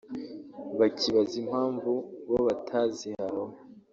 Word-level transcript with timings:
bakibaza 0.79 1.35
impamvu 1.43 1.91
bo 2.27 2.37
batazihawe 2.47 3.53